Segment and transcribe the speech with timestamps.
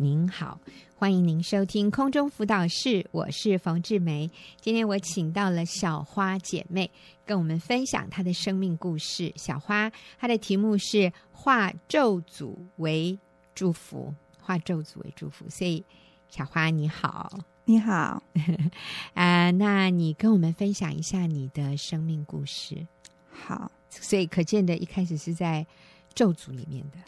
[0.00, 0.60] 您好，
[0.94, 4.30] 欢迎您收听空中辅导室，我是冯志梅。
[4.60, 6.88] 今天我请到了小花姐妹，
[7.26, 9.32] 跟我们分享她的生命故事。
[9.34, 13.18] 小花，她的题目是“化咒诅为
[13.56, 15.44] 祝福”，化咒诅为祝福。
[15.50, 15.84] 所以，
[16.28, 18.22] 小花你好，你好，
[19.14, 22.86] 啊、呃，那你跟我们分享一下你的生命故事。
[23.28, 25.66] 好，所以可见的一开始是在
[26.14, 26.98] 咒诅里面的。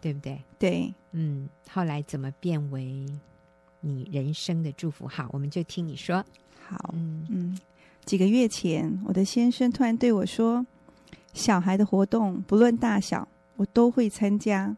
[0.00, 0.42] 对不对？
[0.58, 3.06] 对，嗯，后来怎么变为
[3.80, 5.06] 你人生的祝福？
[5.06, 6.24] 好，我们就听你说。
[6.68, 7.58] 好，嗯嗯，
[8.04, 10.66] 几个月前，我的先生突然对我说
[11.32, 13.26] ：“小孩的活动不论大小，
[13.56, 14.76] 我都会参加。”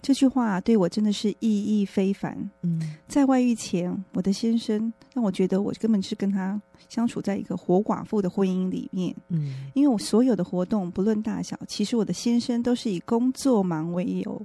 [0.00, 2.50] 这句话对我真的是意义非凡。
[2.62, 9.14] 嗯，在外遇前，我的先生让我觉得我根本是跟他相处在一个活寡妇的婚姻里面。
[9.28, 14.44] 嗯，因为我所有的活动不论大小，其实我的先生都是以工作忙为由，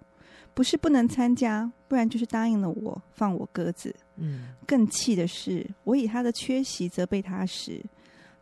[0.54, 3.96] 不是不能参加，不然就是答应了我放我鸽子。
[4.16, 7.84] 嗯，更气的是，我以他的缺席责备他时，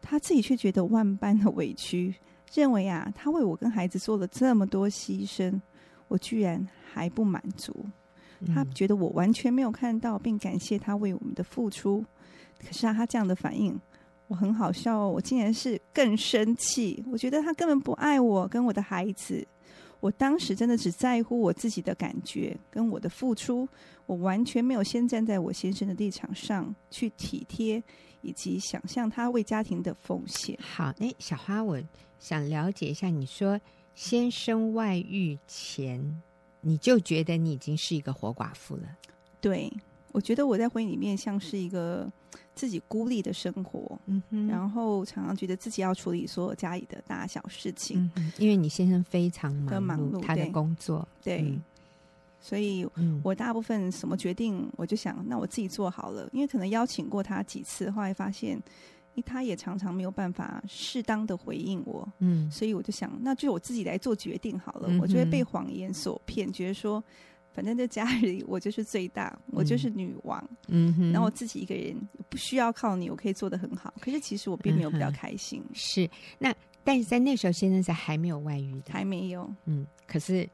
[0.02, 2.14] 他自己却觉得万般的委屈，
[2.54, 5.60] 认为啊，他为我跟孩子做了这么多牺牲，
[6.08, 7.86] 我居然还不满足，
[8.54, 12.04] 他觉得我完全没有看到，并感谢他为我们的付出。
[12.60, 13.80] 可是啊，他这样的反应，
[14.28, 15.10] 我很好笑哦。
[15.10, 19.46] 我竟然是更生气，我觉得他根本不爱我跟我的孩子。
[20.00, 23.68] 我当时真的只在乎我自己的感觉跟我的付出，
[24.06, 27.82] 我完全没有先站在我先生的立场上去体贴
[28.22, 30.56] 以及想象他为家庭的奉献。
[30.62, 31.82] 好，哎，小花，我
[32.20, 33.60] 想了解一下，你说
[33.96, 36.22] 先生外遇前。
[36.68, 38.84] 你就觉得你已经是一个活寡妇了？
[39.40, 39.72] 对，
[40.12, 42.12] 我觉得我在婚姻里面像是一个
[42.56, 51.62] 自己孤立的生活，嗯哼，然后常常觉得自己要处理所有家里的大小事情，嗯、因为你先生非常忙碌，忙碌他的工作，对，嗯、
[52.42, 52.84] 所以
[53.22, 58.60] 我大部分什么决定，我就想，那我自己做好了，因为可能邀请过他几次，后来发现。
[59.22, 64.88] 他也常常没有办法适当的回应我，嗯，所以我就想，那就我自己来做决定好了。
[64.90, 67.04] 嗯、我就会被谎言所骗，觉得说，
[67.54, 71.96] 反正在家里我就是最大，嗯、我就是女王，嗯哼，然后我自己一个人
[72.30, 73.94] 不需要靠你，我可以做的很好。
[74.02, 75.64] 可是其实我并没有比较开心。
[75.70, 80.48] 嗯、是那，但是在那时候，先生在还没有外遇的，还没有，嗯，可是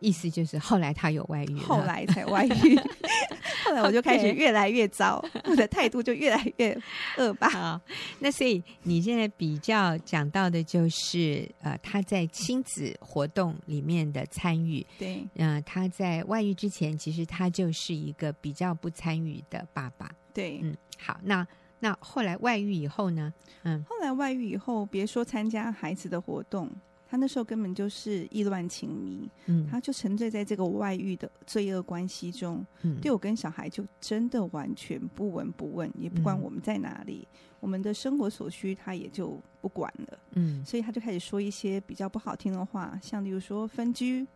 [0.00, 2.78] 意思就是后来他有外遇，后来才外遇。
[3.64, 5.24] 后来我就开始越来越糟.
[5.44, 6.76] 我的态度就越来越
[7.18, 7.48] 恶霸。
[7.48, 7.80] 好，
[8.20, 14.86] 那所以你现在比较讲到的就是，呃，他在亲子活动里面的参与。
[14.98, 20.10] 对，嗯、呃，他在外遇之前，其实他就是一个比较不参与的爸爸。
[20.32, 21.46] 对，嗯，好，那
[21.80, 23.32] 那后来外遇以后呢？
[23.62, 26.70] 嗯，后来外遇以后，别说参加孩子的活动。
[27.14, 44.26] 他那时候根本就是意乱情迷，嗯，他就沉醉在这个外遇的罪恶关系中，嗯，对我跟小孩就真的完全不闻不问，也不管我们在哪里，嗯，我们的生活所需他也就不管了，嗯，所以他就开始说一些比较不好听的话，像例如说分居。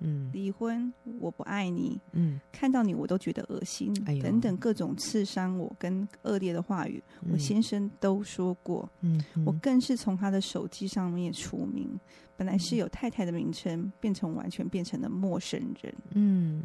[0.00, 2.00] 嗯，离婚，我不爱你。
[2.12, 3.92] 嗯，看到你我都觉得恶心，
[4.22, 8.88] 等等各种刺伤我跟恶劣的话语，嗯，我先生都说过。
[9.00, 11.88] 嗯，嗯，我更是从他的手机上面除名，
[12.36, 15.94] 本来是有太太的名称，变成完全变成了陌生人。
[16.12, 16.62] 嗯，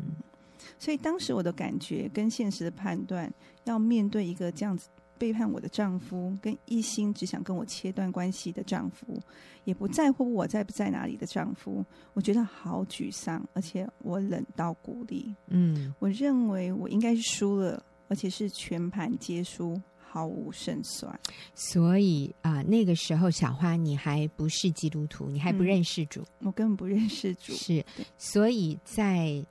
[0.77, 3.31] 所以当时我的感觉跟现实的判断，
[3.63, 4.89] 要面对一个这样子。
[5.18, 9.18] 背叛我的丈夫，跟一心只想跟我切断关系的丈夫，
[9.63, 15.34] 也不在乎我在不在哪里的丈夫，我觉得好沮丧，而且我冷到骨里。
[15.47, 21.18] 嗯，我认为我应该是输了，而且是全盘皆输，毫无胜算。
[21.56, 27.53] 所以啊、呃，那个时候小花你还不是基督徒，你还不认识主，嗯、我根本不认识主。
[27.53, 27.85] 是，
[28.18, 29.45] 所以在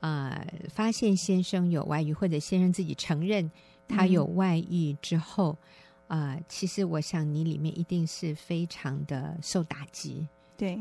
[0.00, 3.50] 啊、呃，发现先生有外遇，或者先生自己承认。
[3.88, 5.56] 他有外遇之后，
[6.06, 10.28] 啊、其实我想你里面一定是非常的受打击。
[10.56, 10.74] 对，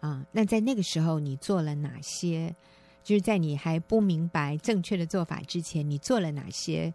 [0.00, 2.54] 啊、呃，那在那个时候你做了哪些？
[3.02, 6.94] 就是在你还不明白正确的做法之前，你做了哪些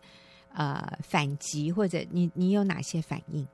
[0.54, 3.46] 呃反击，或者你你有哪些反应？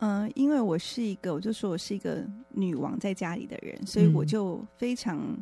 [0.00, 5.36] 嗯、呃，因为我是一个，我就说我是一个女王在家里的人，所以我就非常。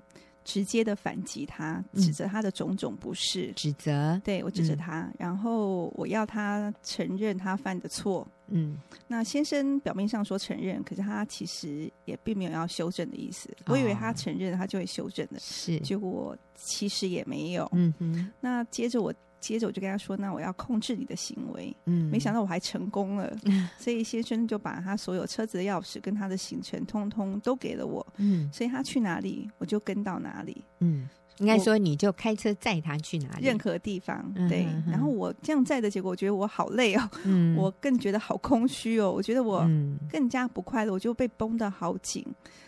[0.44, 8.26] 直接的反击他，指责他的种种不是，嗯、指责，对，我指责他，嗯，然后我要他承认他犯的错。
[8.48, 13.48] 嗯，那先生表面上说承认，可是他其实也并没有要修正的意思。
[13.66, 17.68] 我以为他承认，他就会修正的，是，结果其实也没有。
[17.72, 19.12] 嗯哼，那接着我。
[19.42, 23.36] 接着我就跟他说：“那我要控制你的行为。”嗯，没想到我还成功了。
[23.44, 28.06] 嗯， 所以先生就把他所有车子的钥匙跟他的行程通通都给了我。
[28.18, 30.64] 嗯，所以他去哪里我就跟到哪里。
[30.78, 33.46] 嗯，应该说，你就开车载他去哪里？
[33.46, 34.64] 任何地方，嗯、对。
[34.64, 39.66] 哼哼然后我这样载的结果，我觉得我好累哦，嗯、 我更觉得好空虚哦，我觉得我
[40.10, 42.24] 更加不快乐，我就被绷得好紧。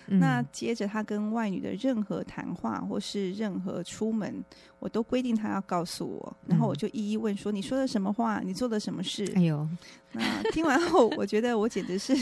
[0.06, 4.44] 嗯、那接着他跟外女的任何谈话或是任何出门，
[4.78, 8.40] 我都规定他要告诉我，然后我就一一问说：“你说的什么话？
[8.44, 9.67] 你做的什么事？”哎呦，
[10.12, 12.14] 那听完后，我觉得我简直是。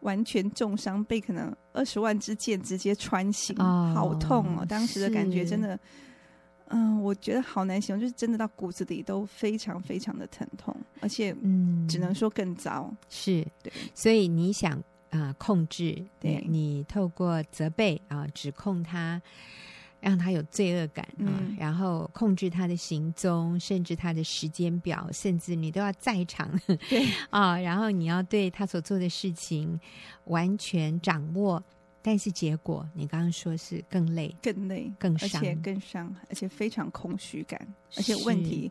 [0.00, 4.64] 完全重伤，被可能二十万支箭直接穿心，哦、好痛哦！
[4.64, 5.78] 当时的感觉真的，
[6.68, 12.94] 嗯、呃，我觉得好难形容，就是真的到骨子里都非常非常的疼痛，而且，嗯，只能说更糟。
[13.08, 14.72] 是对，所以你想
[15.10, 19.20] 啊、呃，控制，对你透过责备啊、呃，指控他。
[20.00, 26.48] 让他有罪恶感啊，嗯、然后控制他的行踪，甚至他的时间表，甚至你都要在场，
[26.88, 27.06] 对。
[27.30, 29.78] 啊，然后你要对他所做的事情
[30.24, 31.62] 完全掌握，
[32.00, 37.60] 但是结果你刚刚说是更累、更累、更伤，而且更伤，而且非常空虚感，
[37.96, 38.70] 而且问题。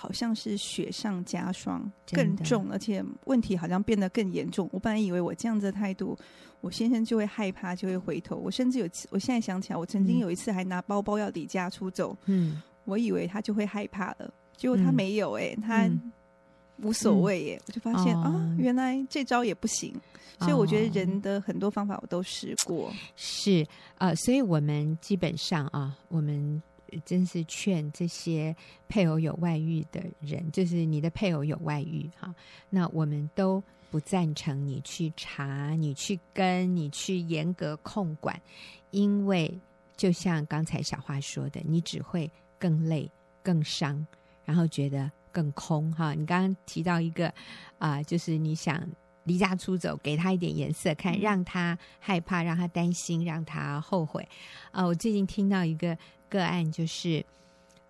[0.00, 4.70] 好像是雪上加霜，更重，而且问题好像变得更严重。
[4.72, 6.16] 我本来以为我这样子的态度，
[6.60, 8.36] 我先生就会害怕，就会回头。
[8.36, 12.16] 我甚至有次，我现在想起来，我曾经有一次还拿包包要离家出走。
[12.26, 19.94] 嗯，我以为他就会害怕了，结果他没有、欸，哎、嗯，他无所谓、欸，哎、嗯，我就发现、哦、啊，原来这招也不行。
[20.40, 22.92] 所以我觉得人的很多方法我都试过。
[23.16, 23.66] 是
[23.96, 26.62] 啊、呃，所以我们基本上啊，我们。
[27.04, 28.56] 真是劝这些
[28.88, 32.34] 配偶有外遇的人，就是你的配偶有外遇哈，
[32.70, 38.40] 那我们都不赞成你去查、你去跟、你去严格控管，
[38.90, 39.52] 因为
[39.96, 43.10] 就像刚才小花说的，你只会更累、
[43.42, 44.06] 更伤，
[44.44, 46.14] 然后觉得更空哈。
[46.14, 47.32] 你刚刚提到一个
[47.78, 48.86] 啊、就是你想
[49.24, 54.22] 离家出走，给他一点颜色看，让他害怕、让他担心、让他后悔
[54.70, 54.86] 啊、呃。
[54.86, 55.96] 我最近听到一个。
[56.30, 57.24] 个案就是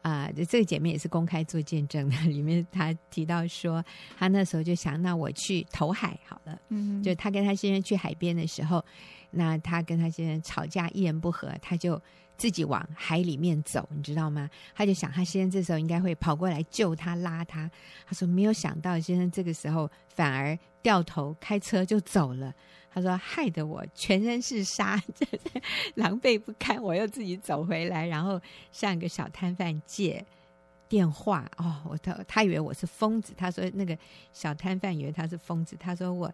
[0.08, 2.16] 啊、呃，这个姐妹也是公开做见证的。
[2.28, 3.84] 里面她提到说，
[4.16, 6.58] 她那时候就想，那我去投海好了。
[6.68, 8.84] 嗯哼，就她跟她先生去海边的时候，
[9.30, 12.00] 那她跟她先生吵架，一言不合，她就
[12.36, 14.48] 自己往海里面走，你知道吗？
[14.74, 17.70] 她就想，她先生这时候应该会跑过来救她，拉她。
[18.06, 22.54] 她说没有想到，先生这个时候反而掉头开车就走了。
[22.90, 25.00] 他说：“害得我全身是沙，
[25.94, 26.82] 狼狈不堪。
[26.82, 28.40] 我又自己走回来，然后
[28.72, 30.24] 向一个小摊贩借
[30.88, 31.48] 电话。
[31.58, 33.34] 哦，我他他以为我是疯子。
[33.36, 33.96] 他说那个
[34.32, 35.76] 小摊贩以为他是疯子。
[35.78, 36.32] 他说我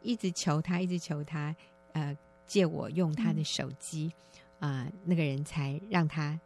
[0.00, 1.54] 一直求他，一直求他，
[1.92, 2.16] 呃，
[2.46, 4.12] 借我用他的手机
[4.60, 6.38] 啊、那个人才让他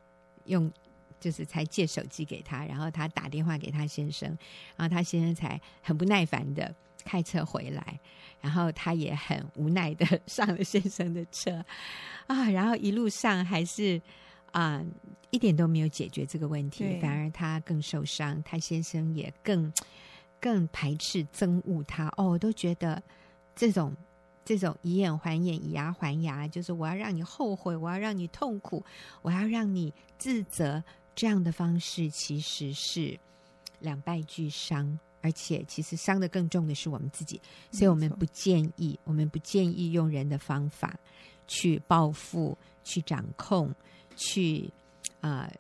[0.47, 0.73] 用，
[1.21, 4.29] 就是才借手机给他，然后他打电话给他先生，
[4.77, 6.75] 然后他先生才很不耐烦的
[7.05, 8.01] 开车回来。”
[8.45, 11.65] 然后他也很无奈的 上了先生的车
[12.27, 13.99] 啊，然后一路上还是
[14.53, 14.87] 啊、呃、
[15.31, 19.73] 一点都没有解决这个问题，反而他更受伤，他先生也更
[20.39, 22.13] 更排斥、憎恶他。
[22.19, 23.03] 哦，我都觉得
[23.57, 23.97] 这种
[24.45, 28.85] 这种以眼还眼、以牙还牙，就是我要让你后悔，我要让你痛苦，
[29.23, 33.19] 我要让你自责，这样的方式其实是
[33.81, 34.99] 两败俱伤。
[35.25, 37.41] 而且，其实伤的更重的是我们自己，
[37.71, 40.95] 所以我们不建议，我们不建议用人的方法
[41.49, 43.75] 去报复、去掌控、
[44.15, 44.71] 去
[45.23, 45.51] 啊、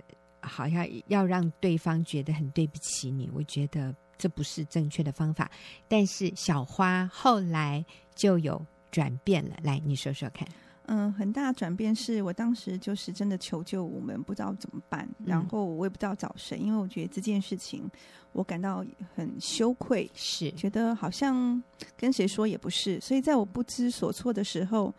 [0.43, 3.31] 呃，好像要让对方觉得很对不起你。
[3.33, 5.51] 我觉得这不是正确的方法。
[5.89, 7.83] 但是小花后来
[8.15, 10.47] 就有转变了，来，你说说看。
[10.87, 17.91] 嗯，很大的转变是我当时就是真的求救无门，不知道怎么办，然后我也不知道找谁，因为我觉得这件事情
[18.33, 20.51] 我感到很羞愧，是。
[20.53, 21.63] 觉得好像
[21.97, 24.93] 跟谁说也不是，所以在我不知所措的时候，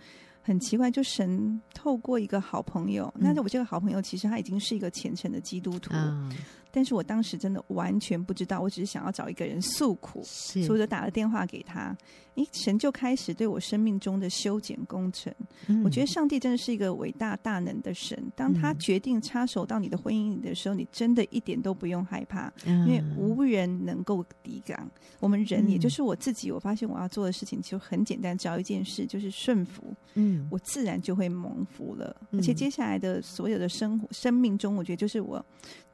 [0.45, 5.91] 很奇怪，就神透过一个好朋友，那、嗯、我这个好朋友其实他已经是一个虔诚的基督徒。
[5.93, 6.31] 嗯
[6.75, 11.95] 但是我当时真的完全不知道，我只是想要找一个人诉苦，是所以我就打了电话给他。
[12.35, 15.33] 诶，神就开始对我生命中的修剪工程。
[15.67, 18.21] 嗯、我觉得上帝真的是一个伟大大能的神。
[18.35, 24.91] 当他决定插手到你的婚姻里的时候，嗯、你真的一点都不用害怕，嗯、因为无人能够抵挡。
[25.21, 29.95] 我们人，也就是我自己，我发现我要做的事情就很简单，只要一件事就是顺服。
[30.15, 32.13] 嗯，我自然就会蒙福了。
[32.31, 35.43] 嗯、而且接下来的所有的生活、生命中，我觉得就是我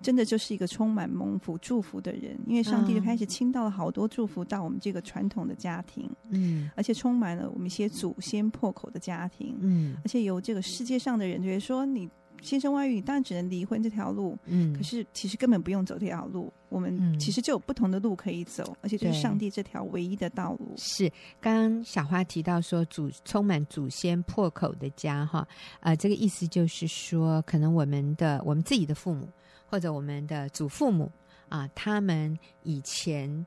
[0.02, 0.68] 真的就是一个。
[0.72, 12.10] 充满蒙福祝福的人，因为上帝就开始倾倒了好多祝福到我们这个传统的家庭，嗯，而且充满了我们一些祖先破口的家庭，嗯，而且有这个世界上的人觉得说，你
[12.42, 14.38] 先生外遇，当然只能离婚这条路。
[14.46, 20.74] 嗯，可是其实根本不用走这条路，我们其实就有不同的路可以走，嗯、而且就是上帝这条唯一的道路。
[20.78, 25.48] 是，刚刚小花提到说，祖充满祖先破口的家，哈，
[25.80, 29.30] 呃，这个意思就是说，可能我们的我们自己的父母
[29.70, 31.12] 或者我们的祖父母
[31.48, 33.46] 啊，他们以前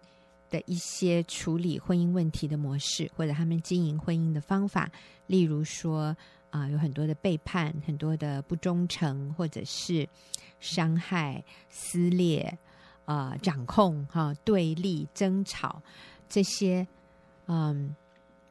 [0.48, 4.90] 的一些处理婚姻问题的模式，或者他们经营婚姻的方法，
[5.26, 6.16] 例如说。
[6.54, 10.08] 啊，有很多的背叛，很多的不忠诚，或者是
[10.60, 12.56] 伤害、撕裂、
[13.06, 15.82] 啊掌控、哈、对立、争吵，
[16.28, 16.86] 这些，
[17.46, 17.92] 嗯，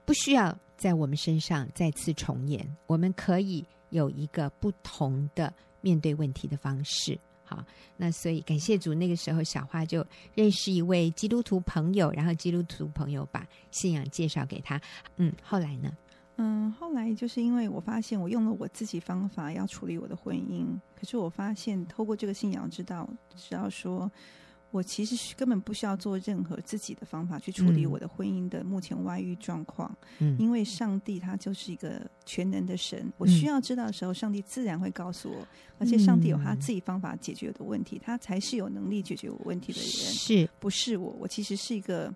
[0.03, 2.67] 不需要在我们身上再次重演。
[2.87, 7.17] 我们可以有一个不同的面对问题的方式。
[7.45, 7.63] 好，
[7.95, 10.05] 那所以感谢主，那个时候小花就
[10.35, 14.81] 认识一位基督徒朋友，然后基督徒朋友把信仰介绍给他。
[15.15, 15.89] 嗯，后来呢？
[16.37, 20.65] 嗯，后来就是因为我发现我用了我自己方法要处理我的婚姻，
[20.99, 24.11] 可是我发现透过这个信仰知道，知道说
[24.71, 35.47] 我其实是根本不需要做任何自己的方法去处理我的婚姻的目前外遇状况，嗯，因为上帝他就是一个全能的神，我需要知道的时候，上帝自然会告诉我，
[35.77, 40.49] 而且上帝有他自己方法解决我的问题，他才是有能力解决我问题的人，是。
[40.59, 41.15] 不是我？
[41.19, 42.11] 我其实是一个。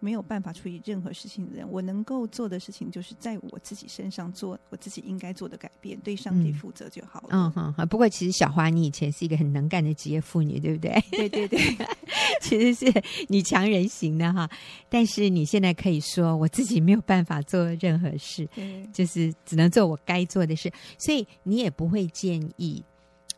[0.00, 7.28] 没有办法处理任何事情的人，我能够做的事情就是在我自己身上做我自己应该做的改变，对上帝负责就好了。
[7.30, 11.02] 嗯哼、嗯，不过其实小花，你以前是一个很能干的职业妇女，对不对？
[11.10, 11.58] 对 对对，
[12.40, 14.48] 其实是女强人型的哈。
[14.88, 18.48] 但是你现在可以说，我自己没有办法做任何事，
[18.92, 22.82] 就是只能做我该做的事，所以你也不会建议。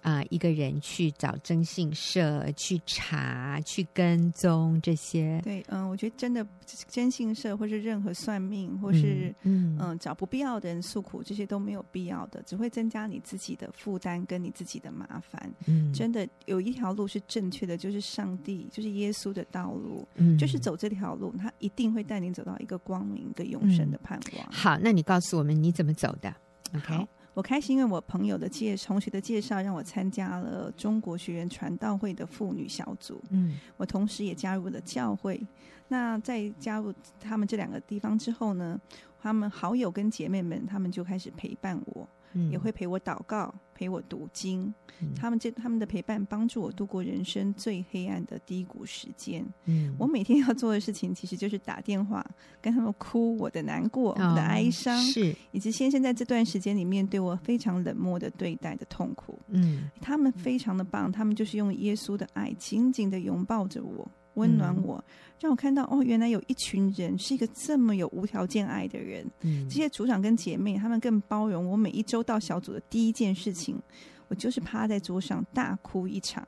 [0.02, 6.46] 啊、呃，一个人去找征信社去查、去跟踪这些，对，嗯，我觉得真的
[6.88, 15.52] 征信社或是任何算命，或是嗯，嗯找不必要的人诉苦，这些都没有必要的，只会增加你自己的负担跟你自己的麻烦。
[15.66, 24.46] 嗯，真的有一条路是正确的，就是上帝，就是耶稣的道路，嗯，就是走这条路，他一定会带你走到一个光明、一个永生的盼望。
[24.46, 26.34] 嗯、好，那你告诉我们你怎么走的
[26.74, 27.06] ？OK。
[27.32, 33.22] 我开心，因为我朋友的介同学的介绍，让我参加了中国学员传道会的妇女小组。
[33.30, 35.40] 嗯，我同时也加入了教会。
[35.88, 38.80] 那在加入他们这两个地方之后呢，
[39.20, 42.08] 他们好友跟姐妹们，他们就开始陪伴我。
[42.50, 44.72] 也会陪我祷告，陪我读经。
[45.02, 49.42] 嗯、他们这他们的陪伴帮助我度过人生最黑暗的低谷时间。
[49.64, 52.24] 嗯，我每天要做的事情其实就是打电话
[52.60, 59.38] 跟他们哭我的难过、哦、我的哀伤，是以及先生在这段时间里面对我非常冷漠的对待的痛苦。
[59.48, 64.06] 嗯，他们非常的棒，他们就是用耶稣的爱紧紧的拥抱着我。
[64.40, 65.04] 温暖我，嗯，
[65.40, 69.24] 让我看到哦，原来有一群人是一个这么有无条件爱的人。
[69.42, 71.76] 嗯，这些组长跟姐妹，他们更包容我。
[71.76, 73.80] 每一周到小组的第一件事情，
[74.28, 76.46] 我就是趴在桌上大哭一场。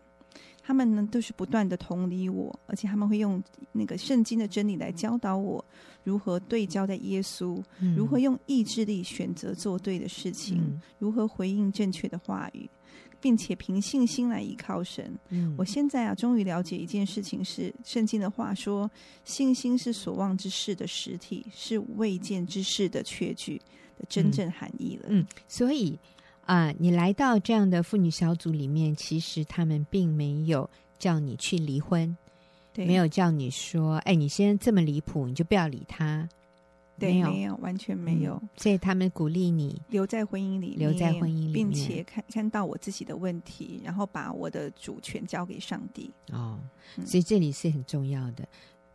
[0.65, 5.65] 他们呢，都是不断的同理我，而且他们会用那个圣经的真理来教导我
[6.05, 12.71] 如何对焦在耶稣，嗯，如何用意志力选择做对的事情，嗯，如何回应正确的话语。
[13.23, 15.17] 并且凭信心来依靠神。
[15.29, 18.91] 嗯，我现在啊，终于了解一件事情是：圣经的话说，
[19.25, 23.57] 信心是所望之事的实体，是未见之事的确据
[23.97, 25.07] 的真正含义了。
[25.09, 25.97] 嗯，所以
[26.45, 32.17] 啊、呃，你来到这样的妇女小组里面，其实他们并没有叫你去离婚，
[32.73, 36.29] 对，没有叫你说，哎，你现在这么离谱，你就不要理他。
[36.99, 38.39] 对，没有，没有，完全没有。
[38.43, 46.11] 嗯，所以他们鼓励你留在婚姻里，留在婚姻里，并且看看到我自己的问题，然后把我的主权交给上帝。
[46.33, 46.61] 哦，
[47.05, 48.47] 所以这里是很重要的，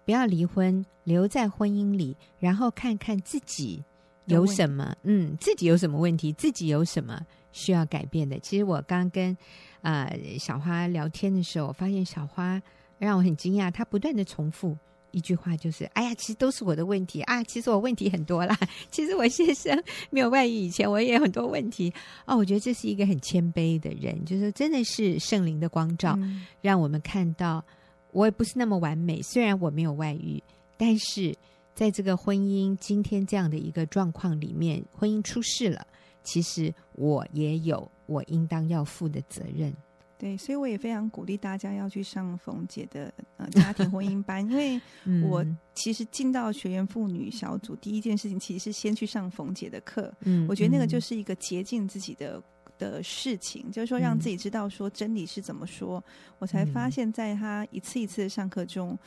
[0.05, 3.83] 不要离婚，留在婚姻里，然后看看自己
[4.25, 7.19] 有什么，嗯，自己有什么问题，自己有什么
[7.51, 8.39] 需要改变的。
[8.39, 9.35] 其实我刚跟
[9.81, 12.61] 啊、呃、小花聊天的时候，我发现小花
[12.99, 14.77] 让我很惊讶，她不断的重复。
[15.11, 17.43] 一句话就是：哎呀，其实都是我的问题啊！
[17.43, 18.57] 其实我问题很多啦。
[18.91, 21.91] 其实我先生没有外遇以前，我也有很多问题
[22.25, 22.35] 哦。
[22.35, 27.63] 我觉得这是一个很谦卑的人，就是真的是圣灵的光照，嗯，让我们看到
[28.11, 29.21] 我也不是那么完美。
[29.21, 30.41] 虽然我没有外遇，
[30.77, 31.35] 但是
[31.73, 35.85] 在这个婚姻今天这样的一个状况里面，婚姻出事了，
[36.23, 39.73] 其实我也有我应当要负的责任。
[40.17, 44.81] 对，所以我也非常鼓励大家要去上冯姐的呃家庭婚姻班，因为
[45.21, 45.45] 我
[45.75, 50.11] 其实进到学员妇女小组，第一件事情其实是先去上冯姐的课。
[50.21, 52.41] 嗯，我觉得那个就是一个捷径自己的
[52.79, 55.99] 的事情，就是说让自己知道说真理是怎么说。
[55.99, 56.03] 嗯、
[56.39, 58.97] 我才发现，在他一次一次的上课中，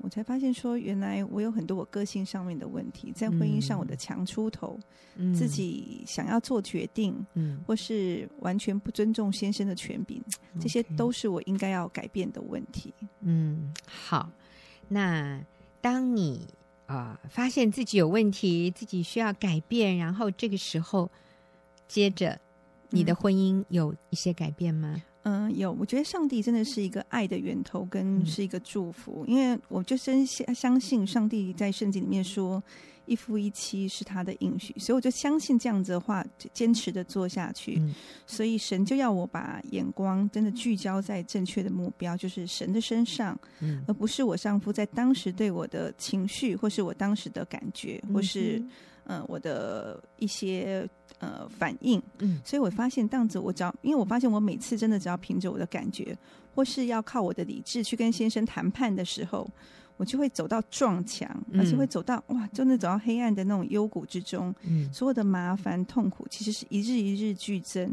[0.00, 4.78] 我才发现说，原来我有很多我个性上面的问题，在婚姻上我的强出头，
[5.16, 10.22] 嗯、自己想要做决定，嗯，或是完全不尊重先生的权柄，
[10.54, 12.92] 嗯、这些都是我应该要改变的问题。
[13.20, 14.30] 嗯，好，
[14.88, 15.44] 那
[15.80, 16.46] 当你。
[16.90, 21.08] 啊、呃，发现自己有问题，自己需要改变，然后这个时候，
[21.86, 22.36] 接着
[22.88, 24.94] 你的婚姻有一些改变吗？
[24.96, 25.72] 嗯、呃，有。
[25.72, 32.62] 我觉得上帝真的是一个爱的源头，跟是一个祝福，嗯、因为我就真相相信上帝在圣经里面说。
[33.06, 37.76] 一夫一妻是他的应许，所以我就相信这样子的话，坚持的做下去。
[37.80, 37.92] 嗯、
[38.24, 48.60] 所以神就要我把眼光真的聚焦在正确的目标，就是神的身上，嗯、而不是我丈夫在当时对我的情绪，或是我当时的感觉，或是
[49.06, 50.88] 嗯、呃、我的一些呃
[51.50, 52.02] 反应。
[52.20, 56.16] 嗯，所以我发现这样子，我只要因为我发现我每次真的只要凭着我的感觉，
[56.54, 59.46] 或是要靠我的理智去跟先生谈判的时候。
[59.96, 64.50] 我就会走到撞墙，而且会走到、嗯、哇，真的走到黑暗的那种幽谷之中。
[64.62, 67.86] 嗯，所有的麻烦痛苦，其实是一日一日剧增。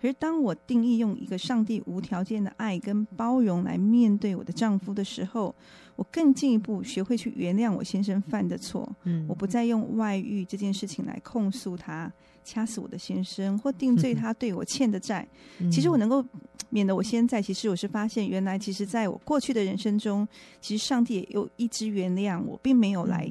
[0.00, 5.54] 可是当我定义用一个上帝无条件的爱跟包容来面对我的丈夫的时候，
[5.94, 8.92] 我更进一步学会去原谅我先生犯的错。
[9.04, 12.12] 嗯，我不再用外遇这件事情来控诉他。
[12.44, 15.26] 掐死我的先生，或定罪他对我欠的债。
[15.58, 16.24] 嗯、其实我能够
[16.68, 20.28] 免得我现在，其实我是发现，原来其实在我过去的人生中，
[20.60, 23.28] 其实上帝也有一直原谅我，并没有来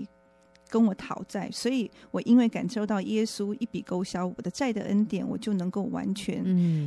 [0.70, 1.50] 跟我讨债。
[1.52, 6.44] 所以我因为感受到耶稣一笔勾销我的债的恩典，我就能够完全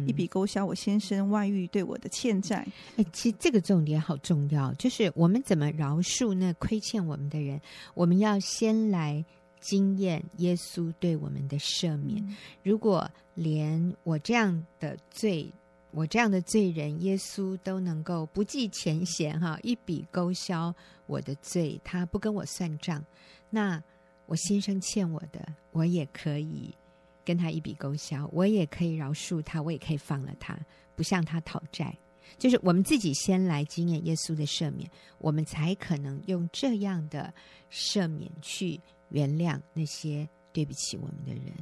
[0.09, 2.66] 一笔勾销我先生外遇对我的欠债。
[2.97, 7.61] 哎、嗯，其实这个重点好重要，就是我们怎么饶恕那亏欠我们的人，
[7.95, 9.25] 我们要先来。
[9.61, 12.25] 经验耶稣对我们的赦免。
[12.63, 15.53] 如果连我这样的罪，
[15.91, 20.75] 我这样的罪人，耶稣都能够不计前嫌，哈，一笔勾销
[21.07, 23.05] 我的罪，他不跟我算账，
[23.49, 23.83] 那
[24.27, 26.75] 我先生欠我的，我也可以
[27.25, 30.59] 跟他一笔勾销，我也可以饶恕他，我也可以放了他，
[30.95, 31.97] 不向他讨债。
[32.37, 37.33] 就是我们自己先来经验耶稣的赦免，我们才可能用这样的
[37.71, 38.81] 赦免去。
[39.11, 41.53] 原谅那些对不起我们的人。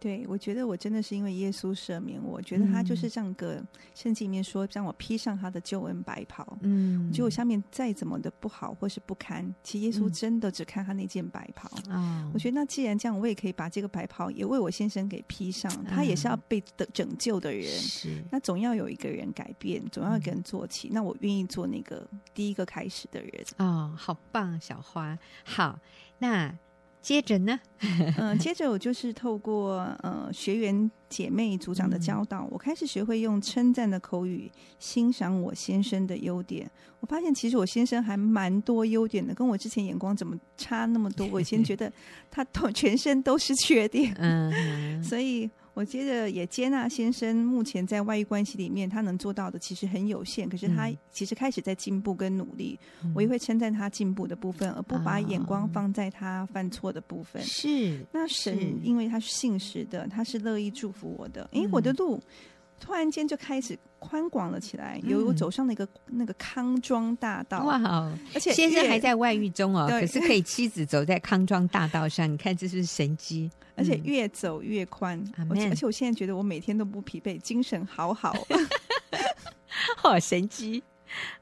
[0.00, 3.64] 对，我觉得我真的是因为耶稣赦免我，我觉得他就是像个
[3.94, 6.58] 圣经里面说，让我披上他的救恩白袍。
[6.60, 11.70] 嗯，我觉得我下面再怎么的不好或是不堪，其实耶稣真的只看他那件白袍。
[11.88, 15.72] 啊、嗯，我觉得那既然这样，我也可以把这个白袍也为我先生给披上。
[15.86, 20.88] 他也是要被的拯救的人，是、嗯、那总要有一个人改变，总要一个人做起。
[20.88, 23.32] 嗯、那我愿意做那个第一个开始的人。
[23.56, 25.18] 哦，好棒，小花。
[25.44, 25.78] 好，
[26.18, 26.54] 那。
[27.04, 36.68] 接着呢，嗯、呃， 接着我就是透过呃学员姐妹组长的教导，嗯、我开始学会用称赞的口语欣赏我先生的优点。
[37.00, 41.26] 我发现其实我先生还蛮多优点的，跟我之前眼光怎么差那么多？
[41.30, 41.92] 我以前觉得
[42.30, 45.50] 他都全身都是缺点， 嗯，所以。
[45.74, 57.42] 我接着也接纳先生目前在外遇关系里面他能做到的其实很有限，可是他其实开始在进步跟努力，嗯、我也会称赞他进步的部分，而不把眼光放在他犯错的部分。
[57.42, 61.48] 是，那神因为他是信实的，他是乐意祝福我的。
[61.52, 62.22] 诶，我的路
[62.80, 67.64] 突然间就开始宽广了起来，有走上那个那个康庄大道。
[67.64, 67.80] 哇，
[68.34, 73.50] 而且先生还在外遇中哦，对可是可以妻子走在康庄大道上， 你看这是神机？
[73.76, 78.32] 而且越走越宽，嗯、而且我现在觉得我每天都不疲惫，精神好好，
[79.98, 80.80] 好神机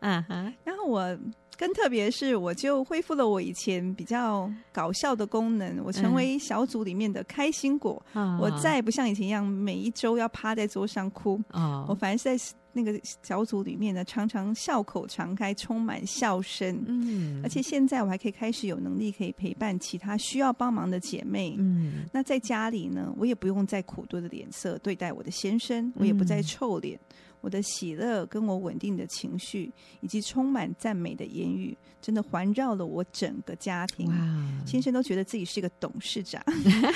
[0.00, 0.52] 啊哈！
[0.64, 1.18] 然后我
[1.62, 12.44] 更特别是，我就恢复了我以前比较搞笑的功能，我成为小组里面的开心果，嗯、我再也不像以前一样每一周要趴在桌上哭，哦、我反而是在。
[12.74, 16.82] 那个小组里面呢，常常笑口常开，充满笑声。
[16.88, 21.54] 嗯，而且现在我还可以开始有能力可以陪伴其他需要帮忙的姐妹。
[21.58, 26.98] 嗯，那在家里呢，我也不用再苦多的脸色对待我的先生，我也不再臭脸。
[27.10, 34.10] 嗯我的喜乐，跟我稳定的情绪，以及充满赞美的言语，真的环绕了我整个家庭。
[34.64, 36.42] 先生都觉得自己是一个董事长，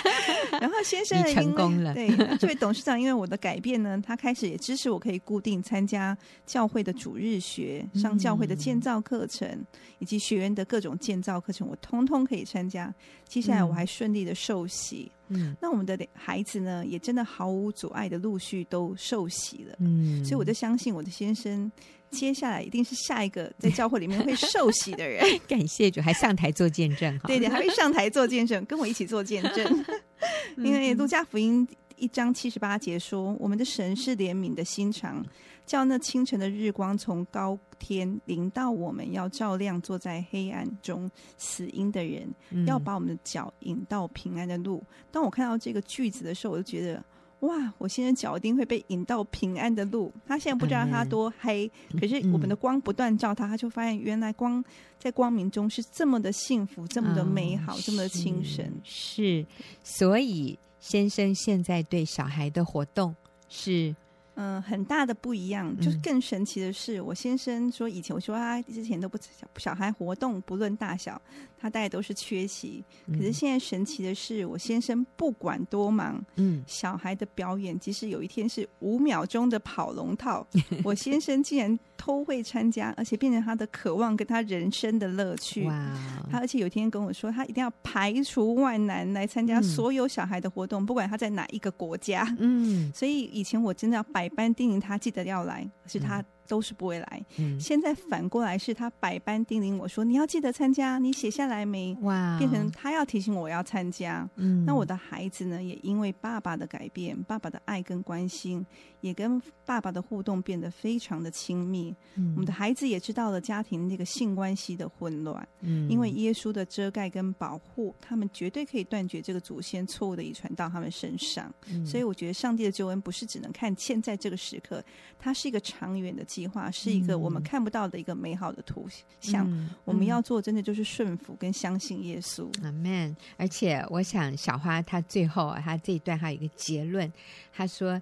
[0.61, 1.93] 然后先生成功了。
[1.93, 9.67] 对，这位董事长因为我的改变呢，他开始也支持我可以固定参加教会的主日学，上教会的建造课程，嗯、
[9.99, 12.95] 以及学员的各种建造课程，我通通可以参加。
[13.29, 15.11] 接下来我还顺利的受洗。
[15.26, 15.26] 嗯，
[15.61, 19.77] 那我们的孩子呢，也真的毫无阻碍的陆续都受洗了。
[19.81, 21.71] 嗯，所以我就相信我的先生，
[22.11, 25.25] 接下来一定是下一个在教会里面会受洗的人。
[25.49, 27.27] 感谢主，还上台做见证哈。
[27.27, 29.85] 对对，还会上台做见证，跟我一起做见证。
[30.59, 35.25] 因为路加福音一章七十八节说：“我们的神是怜悯的心肠，
[35.67, 42.33] 叫那清晨的日光从高天临到我们，要照亮坐在黑暗中死因的人，
[42.65, 47.05] 要把我们的脚引到平安的路。”当我看到这个句子的时候，我就觉得。
[47.41, 47.71] 哇！
[47.77, 50.11] 我现在脚一定会被引到平安的路。
[50.27, 54.65] 他现在不知道他多黑，可是我们的光不断照他，他就发现原来光
[54.99, 58.73] 在光明中是这么的幸福，这么的美好，哦、这么的清神。
[58.83, 59.45] 是，
[59.83, 63.15] 所以先生现在对小孩的活动
[63.51, 63.95] 是。
[64.37, 71.21] 嗯，很大的不一样，就是更神奇的是，我先生说以前我说他之前都不小小孩活动不论大小，
[71.59, 72.83] 他大概都是缺席。
[73.13, 80.45] 可是现在神奇的是，我先生不管多忙，嗯，小孩的表演，即使有一天是五秒钟的跑龙套，
[80.83, 85.65] 我先生竟然都会参加，而且变成他的渴望跟他人生的乐趣。
[85.67, 85.93] 哇！
[86.31, 92.27] 他而且有一天跟我说，他一定要排除万难来参加所有小孩的活动，不管他在哪一个国家。
[92.39, 94.07] 嗯，所以以前我真的要。
[94.13, 96.25] 百般叮咛他记得要来，是他。
[96.47, 97.27] 都是不会来。
[97.39, 102.39] 嗯、现在反过来是他百般叮咛我说：“你要记得参加，你写下来没？”哇！
[102.39, 104.29] 变成他要提醒我要参加。
[104.37, 105.63] 嗯，那我的孩子呢？
[105.63, 108.65] 也因为爸爸的改变，爸爸的爱跟关心，
[109.01, 111.95] 也跟爸爸的互动变得非常的亲密。
[112.15, 115.49] 嗯，我们的孩子也知道了家庭那个性关系的混乱。
[115.63, 121.53] 嗯，因为耶稣的遮盖跟保护，他们绝对可以断绝这个祖先错误的遗传到他们身上。
[121.71, 124.85] 嗯，所以我觉得上帝的救恩不是只能看现在这个时刻，
[125.19, 126.25] 它是一个长远的。
[126.37, 128.87] 计划是一个我们看不到的一个美好的图
[129.21, 132.47] 像，嗯、我们要做真的就是顺服跟相信耶稣。
[132.63, 133.17] 阿门。
[133.39, 137.11] 而且我想小花她最后她这一段还有一个结论，
[137.55, 137.99] 她说：“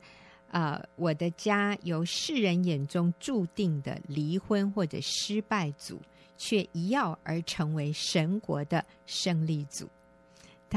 [0.50, 6.02] 呃，我的家由世人眼中注定的离婚或者失败组，
[6.36, 9.88] 却一跃而成为神国的胜利组。”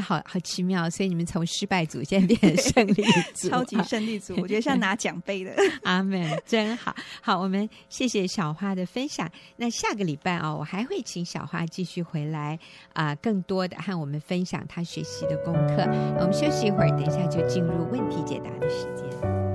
[0.01, 5.55] 好好奇妙，所以你们从失败组现在变成胜利组， 超级胜利组，我觉得像拿奖杯的。
[5.83, 6.95] 阿门，真好。
[7.21, 9.29] 好，我们谢谢小花的分享。
[9.55, 12.59] 那下个礼拜哦，我还会请小花继续回来
[12.93, 15.83] 啊、呃，更多的和我们分享她学习的功课。
[16.19, 19.46] 我们休息一会儿，等一下就进入问题解答的时间。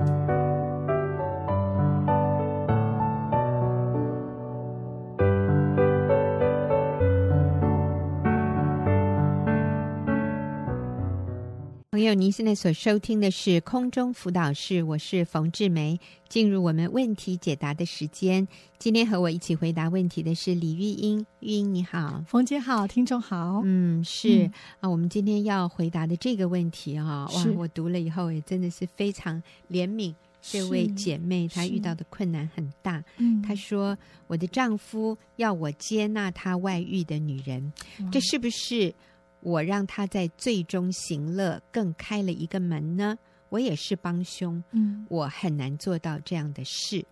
[11.93, 16.01] 朋友，您现在所收听的是空中辅导室，我是冯志梅。
[16.27, 21.27] 进入我们问题解答的时间，今天和我一起回答问题的是李玉英。
[21.41, 23.61] 玉英你好，冯姐好，听众好。
[23.67, 33.05] 嗯，是、嗯、啊，我们今天要回答的这个问题哈、哦，哇，我读了以后也真的是非常怜悯这位姐妹，她遇到的困难很大。
[33.19, 37.71] 嗯，她说：“我的丈夫要我接纳他外遇的女人，
[38.11, 38.95] 这是不是？”
[39.43, 43.19] 我让他在最终行乐，更开了一个门呢。
[43.49, 47.05] 我也是帮凶，嗯，我很难做到这样的事。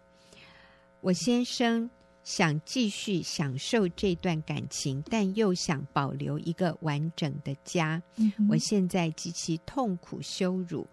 [1.02, 1.90] 我先生
[2.24, 8.02] 想继续享受这段感情，但又想保留一个完整的家。
[8.16, 10.86] 嗯，我现在极其痛苦羞辱，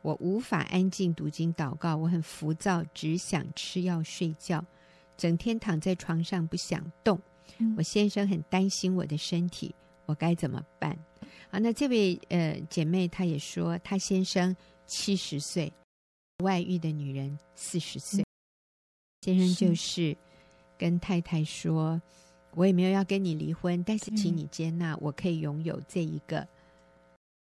[0.00, 4.64] 我无法安静读经祷告，我很浮躁，只想吃药睡觉，
[5.18, 7.20] 整天躺在床上不想动。
[7.58, 9.74] 嗯，我先生很担心我的身体。
[10.06, 10.96] 我该怎么办？
[11.50, 14.54] 啊，那这位呃姐妹她也说，她先生
[14.86, 15.72] 七十岁，
[16.42, 18.24] 外遇的女人四十岁，
[19.20, 20.16] 先生就是
[20.78, 22.00] 跟太太说，
[22.54, 26.46] 我也没有要跟你离婚，但是请你接纳，我可以拥有这一个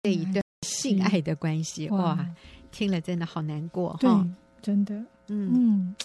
[0.04, 1.88] 这一段性爱的关系。
[1.90, 2.28] 哇，
[2.72, 4.28] 听了真的好难过哈，
[4.62, 4.96] 真的，
[5.28, 5.52] 嗯。
[5.54, 5.96] 嗯，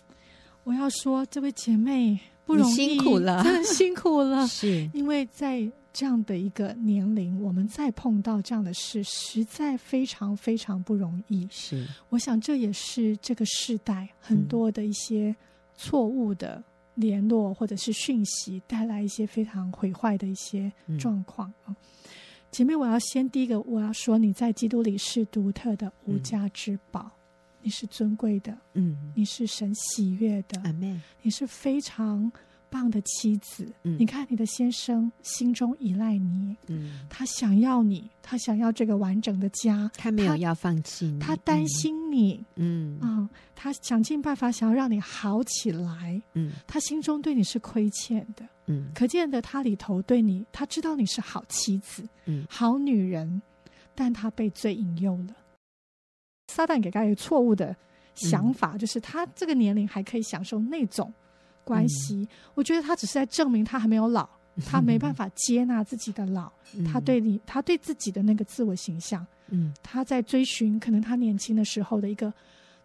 [0.64, 4.88] 我要说这位姐妹不容易，辛苦了，真的辛苦了， 是。
[4.92, 5.70] 因为在。
[5.96, 11.48] 这样的一个年龄，我们再碰到这样的事，实在非常非常不容易。
[11.50, 15.35] 是，我想这也是这个世代很多的一些
[15.74, 16.62] 错误的
[16.96, 21.68] 联络或者是讯息，带来一些非常毁坏的一些状况啊。
[21.68, 21.76] 嗯、
[22.50, 27.11] 姐妹，我要先第一个，我要说你在基督里是独特的无价之宝，嗯、
[27.62, 32.30] 你是尊贵的，嗯，你是神喜悦的，阿们，你是非常。
[32.70, 42.98] 棒的妻子，嗯、你看你的先生心中依赖你，嗯，他想要你，他想要这个完整的家，他没有要放弃你，他担心你，嗯。
[43.00, 53.40] 啊，他想尽办法想要让你好起来，嗯，他心中对你是亏欠的，嗯，可见的他里头对你，他知道你是好妻子，嗯，好女人，
[53.94, 55.35] 但他被罪引诱了，
[56.48, 57.74] 撒旦给他一个错误的
[58.14, 61.12] 想法，嗯、就是他这个年龄还可以享受那种。
[61.66, 64.26] 关系，嗯、我觉得他只是在证明他还没有老，
[64.64, 72.33] 他没办法接纳自己的老，嗯、他对你，他对自己的那个自我形象嗯，他在追寻可能他年轻的时候的一个，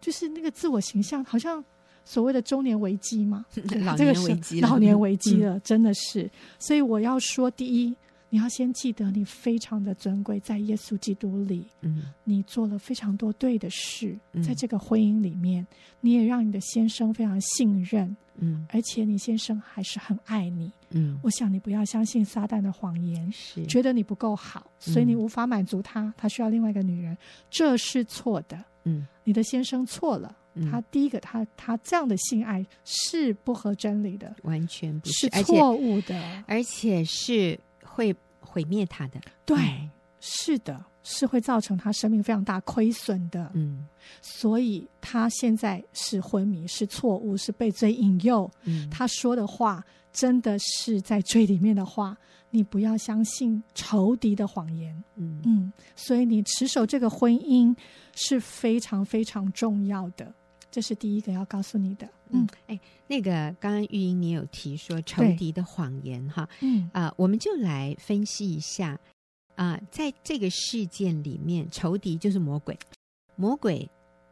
[0.00, 1.64] 就是那个自我形象，好像
[2.04, 3.46] 所谓的中年危机嘛，
[3.84, 6.28] 老年危机，老年危机了，真的是。
[6.58, 7.96] 所以我要说，第一。
[8.32, 15.66] 你要先记得，你非常的尊贵，在耶稣基督里，嗯，你做了非常多对的事，嗯，在这个婚姻里面，
[16.00, 23.66] 你也让你的先生非常信任，嗯，而且你先生还是很爱你，嗯，我想你不要相信撒旦的谎言，是。
[23.66, 27.14] 觉得你不够好，所以你无法满足他，他需要另外一个女人，
[27.50, 30.34] 这是错的，嗯，你的先生错了，
[30.70, 37.60] 他第一个，他他这样的性爱是不合真理的，完全不是，是错误的，而且是。
[37.94, 43.50] 会毁灭他的，对，嗯、是的，是会造成他生命非常大亏损的。
[43.54, 43.86] 嗯，
[44.20, 48.50] 所以他现在是昏迷，是错误，是被罪引诱。
[48.64, 52.16] 嗯，他说的话真的是在罪里面的话，
[52.50, 54.94] 你不要相信仇敌的谎言。
[55.16, 57.74] 嗯嗯，所以你持守这个婚姻
[58.14, 60.32] 是非常非常重要的。
[60.72, 62.08] 这是第一个要告诉你的。
[62.30, 63.30] 嗯，哎，那个
[63.60, 68.98] 刚刚玉英你有提说仇敌的谎言哈，嗯啊、呃，我们就来分析一下
[69.54, 72.76] 啊、呃，在这个事件里面，仇敌就是魔鬼，
[73.36, 73.86] 魔鬼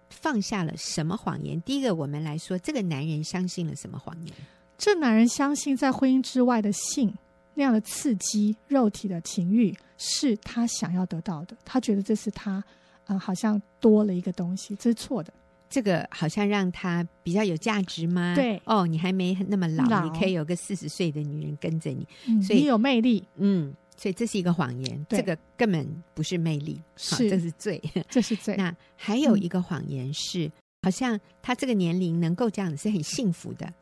[0.08, 1.60] 放下了什么谎言？
[1.60, 4.34] 第一个，我们来说，这个男人相信了什么谎言？
[4.78, 7.14] 这男人相信在婚姻之外的性
[7.52, 12.64] 那样的刺激，肉体的情欲是他想要得到的，他觉得这是他啊、
[13.08, 15.30] 呃，好像多了一个东西，这是错的。
[15.70, 18.34] 这个好像让他比较有价值吗？
[18.34, 23.24] 对，哦，你还没那么老，老你可以有个四十岁的女人跟着你，嗯、所以你有魅力。
[23.36, 27.80] 嗯，所以这是一个谎言，这个根本不是魅力，是这是罪，
[28.10, 28.56] 这是罪。
[28.58, 30.52] 那还有一个谎言是，嗯、
[30.82, 33.72] 好像他这个年龄能够这样子是很幸福的。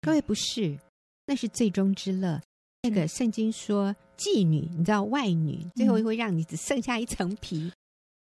[0.00, 0.76] 各位不是，
[1.26, 2.40] 那是最终之乐。
[2.82, 7.72] 那个圣经说妓女，你知道外女，最后会让你只剩下一层皮，嗯、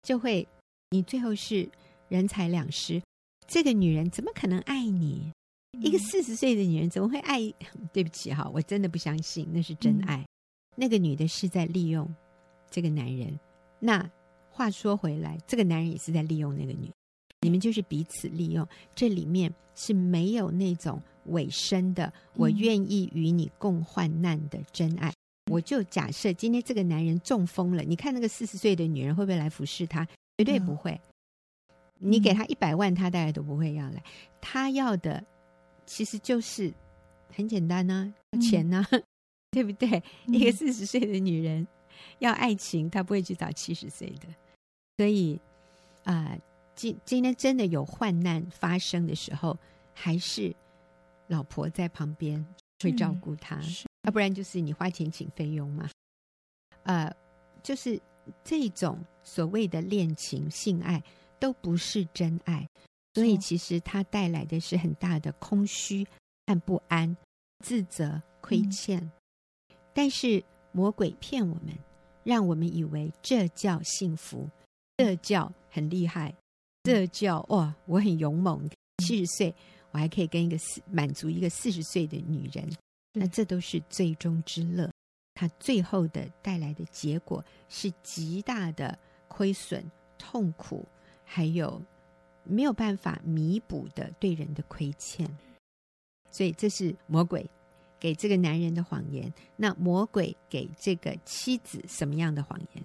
[0.02, 0.48] 就会
[0.90, 1.70] 你最后是。
[2.08, 3.02] 人财两失，
[3.48, 5.32] 这个女人怎么可能爱你？
[5.74, 7.42] 嗯、一个四十岁的女人怎么会爱？
[7.92, 10.18] 对不起哈，我真的不相信那是真爱。
[10.18, 10.28] 嗯、
[10.76, 12.14] 那个女的是在利用
[12.70, 13.40] 这个男人。
[13.80, 14.10] 那
[14.50, 16.92] 话说回来，这个男人也是在利用那个女。
[17.42, 25.10] 你们就是彼此利用，这里面是没有那种委身的，我愿意与你共患难的真爱。
[25.10, 30.08] 嗯、我就假设今天这个男人中风了，你看那个四十岁的女人会不会来服侍他？
[30.38, 31.00] 绝对不会。
[32.06, 34.04] 嗯你给他一百万，他大概都不会要来。
[34.40, 35.26] 他要的
[35.88, 36.72] 其实就是
[37.34, 38.86] 很简单呢、啊，钱呢、
[39.50, 40.02] 对不对？
[40.28, 41.68] 一个四十岁的女人
[42.20, 44.28] 要爱情，她不会去找七十岁的。
[44.98, 45.36] 所以
[46.04, 46.42] 啊、呃，
[46.76, 49.58] 今今天真的有患难发生的时候，
[49.92, 50.56] 还是
[51.28, 52.46] 老婆在旁边
[52.82, 53.60] 会照顾他，
[54.04, 55.90] 要不然就是你花钱请费用嘛。
[56.84, 57.12] 呃，
[57.64, 58.00] 就是
[58.44, 61.02] 这种所谓的恋情、性爱。
[61.46, 62.68] 都不是真爱，
[63.14, 66.04] 所以其实它带来的是很大的空虚
[66.48, 67.16] 和不安、
[67.60, 69.00] 自责、亏欠。
[69.00, 69.12] 嗯、
[69.94, 71.78] 但是魔鬼骗我们，
[72.24, 74.50] 让我们以为这叫幸福，
[74.98, 76.34] 这叫很厉害，
[76.82, 78.68] 这叫哇，我很勇猛。
[79.04, 79.54] 七十岁，
[79.92, 82.68] 我还可以跟一个四满足一个四十岁的女人，
[83.14, 84.90] 那这都是最终之乐。
[85.36, 89.86] 它最后的带来的结果是极大的亏损、
[90.18, 90.84] 痛苦。
[91.26, 91.82] 还有
[92.44, 95.28] 没有办法弥补的对人的亏欠，
[96.32, 97.50] 所以这是魔鬼
[98.00, 99.34] 给这个男人的谎言。
[99.56, 102.84] 那魔鬼给这个妻子什么样的谎言？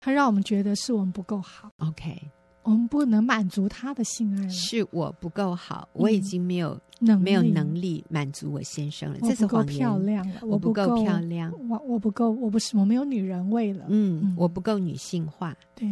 [0.00, 1.70] 他让我们觉得是我们不够好。
[1.78, 2.20] OK，
[2.64, 9.18] 我们不能满足他的性爱，是我不够好，我已经没有能没有能力满足我先生了。
[9.20, 9.76] 这是谎言。
[9.78, 13.84] 漂亮了，我不够漂亮，我我不够，我不是我没有女人味了。
[13.88, 15.56] 嗯，我不够女性化。
[15.74, 15.86] 对。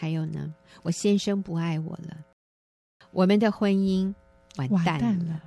[0.00, 2.24] 还有呢，我先生不爱我了，
[3.10, 4.14] 我们的婚姻
[4.56, 5.42] 完蛋了，蛋了，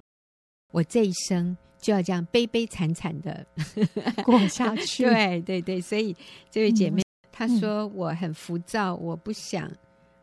[0.74, 3.48] 我这一生就要这样悲悲惨惨的
[4.26, 5.06] 过下去。
[5.08, 6.14] 对对对，所以
[6.50, 9.66] 这位姐妹、嗯、她说我很浮躁，我不想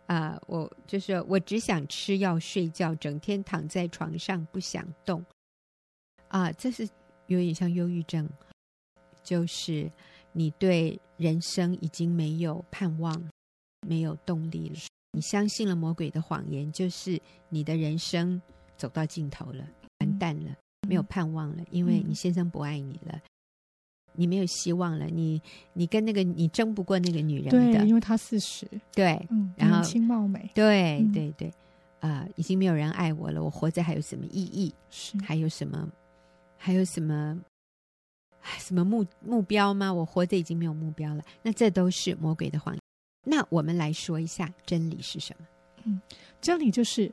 [0.04, 5.24] 啊、呃，我就是我只想吃药睡觉，整天躺在床上不想动
[6.28, 6.86] 啊、呃，这是
[7.28, 8.28] 有点像忧郁症，
[9.22, 9.90] 就是
[10.32, 13.18] 你对人生已经没有盼望。
[13.86, 14.76] 没有动力了，
[15.12, 18.40] 你相信了魔鬼的谎言，就是你的人生
[18.76, 19.66] 走到尽头了，
[20.00, 20.50] 完蛋了，
[20.88, 23.20] 没有盼望了，因为你先生不爱你了，
[24.14, 25.40] 你没有希望了，你
[25.72, 31.48] 你跟那个你争不过那个女人的，对，因为她四十，对，然后年轻貌美，对对对，
[32.00, 34.74] 啊、呃，已经没有人爱我了，我活着还有什么意义？
[34.90, 35.88] 是还有什么？
[36.56, 37.40] 还有什么？
[38.58, 39.92] 什么目目标吗？
[39.92, 42.80] 我活着已经没有目标了，那这都是魔鬼的谎言。
[43.28, 45.46] 那我们来说一下真理是什么？
[45.84, 46.00] 嗯，
[46.40, 47.06] 真理就是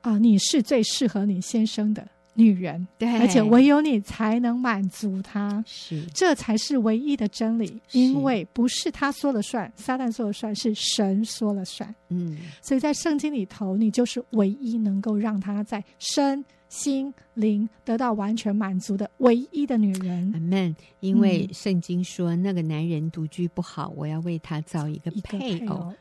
[0.00, 2.06] 啊、呃，你是最适合你先生的。
[2.34, 11.92] 女人，对，而且唯有你才能满足他，是，这才是唯一的真理，因为不是他说了算，撒旦说了算，是神说了算。
[12.08, 20.30] 嗯，所以在圣经里头，你就是唯一能够让他在身心灵得到完全满足的唯一的女人。
[20.32, 20.74] 阿门。
[21.00, 25.92] 因为圣经说，那个男人独居不好，我要为他造一个配偶，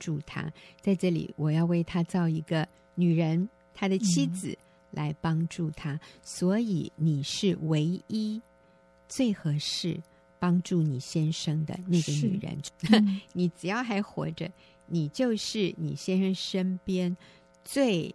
[0.00, 0.50] 助他。
[0.80, 4.48] 在这里，我要为他造一个女人，他的妻子。
[4.48, 4.56] 嗯
[4.92, 8.38] 来帮助他，所以你是唯一
[9.08, 9.98] 最合适
[10.38, 12.58] 帮助你先生的那个女人。
[12.92, 14.52] 嗯、你只要还活着，
[14.88, 17.16] 你就是你先生身边
[17.64, 18.14] 最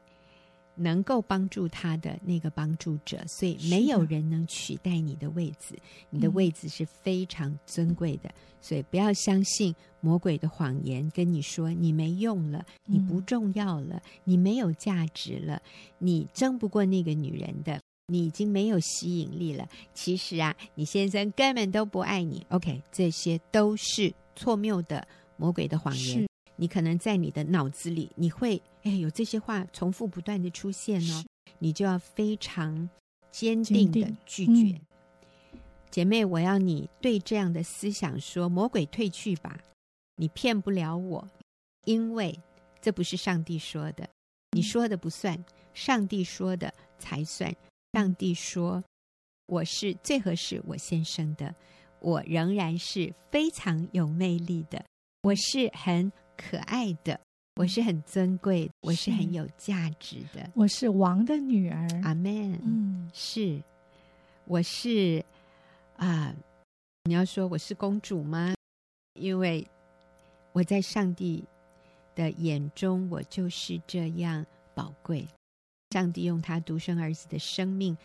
[0.78, 3.22] 能够帮助他的那个帮助者。
[3.28, 5.78] 所以没有人能取代你的位置，
[6.10, 8.30] 你的位置是非常尊贵的。
[8.62, 15.62] 所以不要相信魔鬼的谎言，跟你说你没用了，你不重要了，你没有价值了，
[16.00, 19.68] 你争不过那个女人的，你已经没有吸引力了。
[19.94, 22.46] 其实啊，你先生根本都不爱你。
[22.50, 26.28] OK，这些都是错谬的魔鬼的谎言。
[26.60, 31.26] 你可能在你的脑子里，你会哎有这些话重复不断的出现哦，
[31.60, 32.90] 你就要非常
[33.30, 34.80] 坚定的拒绝。
[35.92, 39.60] 姐妹，我要你对这样的思想说：“魔鬼退去吧，
[40.16, 41.28] 你骗不了我，
[41.84, 42.38] 因为
[42.82, 44.08] 这不是上帝说的，
[44.52, 47.54] 你说的不算，上帝说的才算。
[47.94, 48.84] 上帝说
[49.48, 51.54] 我是最合适我先生的，
[52.00, 54.86] 我仍然是非常有魅力的，
[55.24, 57.20] 我是很可爱的，
[57.58, 61.88] 我是很尊贵，我是很有价值的，我是王的女儿。
[62.04, 62.54] 阿门。
[62.64, 63.60] 嗯，是，
[64.46, 65.26] 我是。”
[65.98, 66.32] 啊，
[67.06, 68.54] 你要说我是公主吗？
[69.16, 69.68] 因为
[70.52, 71.44] 我在上帝
[72.14, 75.28] 的眼中，我就是这样宝贵。
[75.90, 77.98] 上帝用他独生儿子的生命，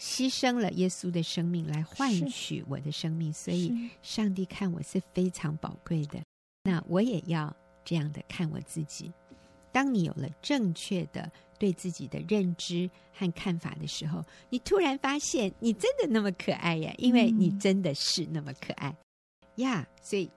[0.00, 6.18] 牺牲了耶稣的生命来换取我的生命，所以上帝看我是非常宝贵的。
[6.64, 7.54] 那我也要
[7.84, 9.12] 这样的看我自己。
[9.72, 16.94] 当你有了正确的对自己的认知和看法的时候，你突然发现你真的那么可爱呀！
[16.98, 18.94] 因为你真的是那么可爱
[19.56, 19.86] 呀！
[20.00, 20.30] 所以，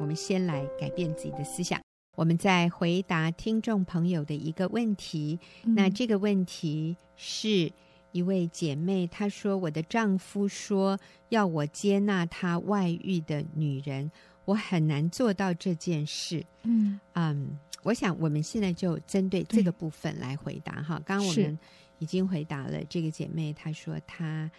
[0.00, 1.80] 我们先来改变自己的思想。
[2.16, 5.38] 我们再回答听众朋友的一个问题。
[5.62, 7.72] 那这个问题是
[8.12, 14.10] 一位姐妹，她说：“我的丈夫说要我接纳他外遇的女人，
[14.44, 17.58] 我很难做到这件事。”嗯嗯。
[17.82, 21.00] 我想，我们现在就针对这个部分来回答哈。
[21.06, 21.58] 刚刚我们
[21.98, 24.50] 已经回答了这个姐妹，她说她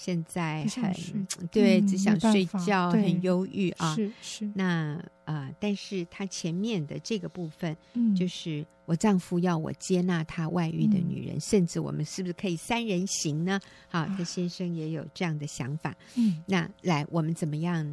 [0.00, 3.96] 现在很对，只想睡觉，很忧郁啊。
[3.96, 4.48] 是是。
[4.54, 13.58] 那啊、呃，但是她前面的这个部分，嗯就是我丈夫要我接纳他外遇的女人，嗯、甚至我们是不是可以三人行呢？
[13.88, 15.92] 好，她先生也有这样的想法。
[16.14, 17.84] 嗯，那来，我们怎么样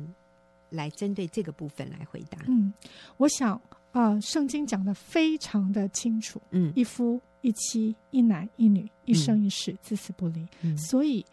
[0.69, 2.37] 来针对这个部分来回答？
[2.47, 2.71] 嗯，
[3.17, 3.59] 我想。
[3.95, 10.45] 啊，圣经讲的非常的清楚，嗯，一夫一妻，一男一女，一生一世，至死不离。
[10.63, 11.25] 嗯，所以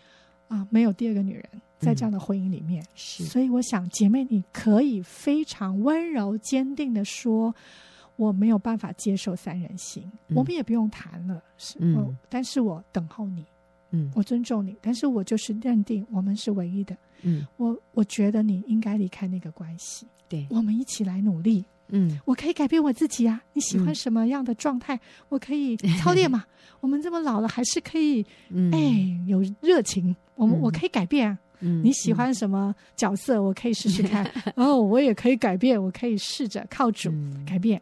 [0.53, 1.45] 啊，没有第二个女人
[1.79, 2.83] 在这样的婚姻里面。
[2.83, 7.55] 嗯，是，所以我想，姐妹，你可以非常温柔、坚定的说，
[8.17, 13.47] 我没有办法接受三人行，嗯，我们也不用谈了，是，嗯，但是我等候你，
[13.93, 21.65] 嗯，我尊重你，但是我就是认定我们是唯一的，嗯，我我觉得你应该离开那个关系，对，我们一起来努力。
[21.95, 23.41] 嗯，我可以改变我自己啊！
[23.53, 24.97] 你喜欢什么样的状态？
[24.97, 26.45] 嗯、我可以操练嘛。
[26.81, 30.17] 我们这么老了，还是可以，嗯、哎，有热情。
[30.35, 31.39] 我们、嗯、我可以改变啊。
[31.61, 33.41] 嗯，你喜欢什么角色？
[33.41, 34.25] 我可以试试看。
[34.57, 37.13] 嗯、 哦，我也可以改变，我可以试着靠主
[37.47, 37.81] 改变。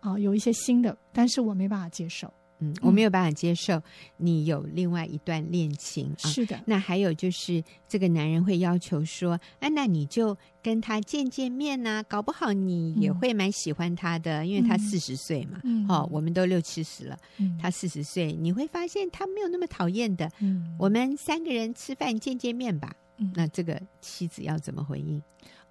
[0.00, 2.28] 啊、有一些新的，但是我没办法接受。
[2.62, 3.82] 嗯，我没有办法接受
[4.16, 6.28] 你有另外一段恋情啊。
[6.28, 15.60] 是的，那还有就是这个男人会要求说：“哎、啊，那你就跟他见见面呐、啊，搞不好你也会蛮喜欢他的，嗯、因为他四十岁嘛。
[15.64, 20.30] 嗯，哦，我们都六七十了，嗯、他四十岁，你会发现他没有那么讨厌的。
[20.38, 22.94] 嗯，我们三个人吃饭见见面吧。
[23.16, 25.20] 嗯，那这个妻子要怎么回应？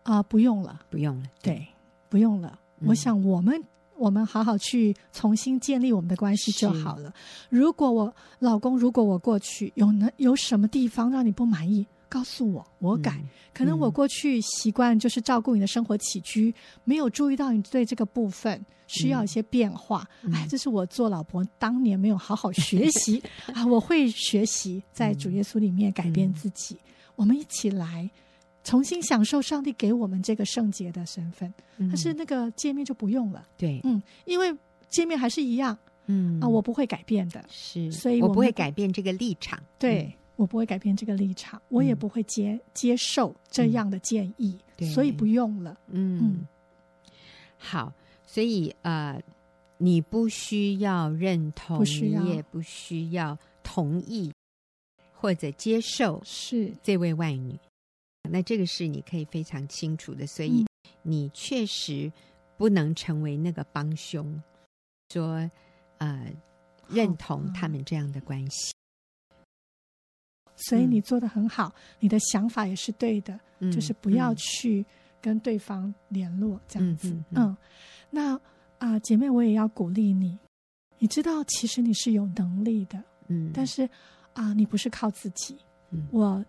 [0.04, 1.68] 啊、呃，不用了，不用了，对，对
[2.10, 2.60] 不用了。
[2.80, 3.64] 嗯、我想我们。
[4.02, 7.14] 我们好好去重新建立我们的关系就好了。
[7.50, 13.12] 如果我老公，如果我过去有能有什么地方让你不满意，告诉我，我改。
[13.12, 20.04] 嗯、可能我过去习惯就是照顾你的生活起居，嗯、没有注意到你对这个部分需要一些变化。
[20.24, 23.22] 嗯、哎，这是我做老婆当年没有好好学习
[23.54, 23.64] 啊！
[23.68, 26.74] 我会学习在主耶稣里面改变自己。
[26.74, 28.10] 嗯、我们一起来
[28.64, 31.52] 重新享受上帝给我们这个圣洁的身份。
[31.78, 34.56] 嗯、但是那个界面就不用了，对，嗯，因为
[34.90, 36.40] 界面还是一样，嗯。
[36.40, 46.48] 啊，我不会改变的，是，所以我，我不会改变这个立场，对、嗯、我不会改变这个立场，我也不会接、嗯、接受这样的建议，对，所以不用了，嗯，嗯。
[47.58, 47.92] 好，
[48.26, 49.22] 所以呃，
[49.78, 54.32] 你不需要认同，不需要，你也不需要同意
[55.14, 56.72] 或者接受，是。
[56.84, 57.58] 这位外女。
[58.30, 60.66] 那这个是你可以非常清楚的，所以
[61.02, 62.10] 你确实
[62.56, 64.42] 不能成为那个帮凶，
[65.10, 65.50] 说
[65.98, 66.32] 呃
[66.88, 68.74] 认同他们这样的关系。
[70.56, 74.86] 所以你做的很好，嗯，你的想法也是对的，嗯，就是不要去
[75.20, 77.14] 跟对方联络这样子。
[77.32, 77.58] 嗯，
[78.10, 78.42] 那啊，
[78.78, 80.38] 呃，姐妹，我也要鼓励你，
[81.00, 83.84] 你知道其实你是有能力的，嗯，但是
[84.34, 85.58] 啊，呃，你不是靠自己，
[85.90, 86.46] 嗯，我。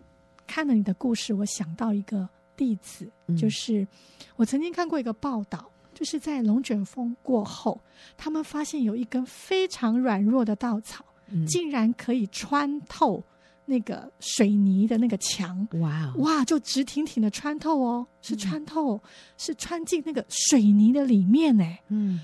[0.52, 2.28] 看了你的故事，我想到一个
[2.58, 3.88] 例子，嗯、就是
[4.36, 7.80] 我曾经看过一个报道，就是在龙卷风过后，
[8.18, 13.24] 他们发现有一根非常软弱的稻草，嗯、竟然可以穿透
[13.64, 19.00] 那个水泥的那个墙，哇哇，就直挺挺的穿透哦，是穿透，嗯、
[19.38, 22.20] 是穿进那个水泥的里面呢，嗯。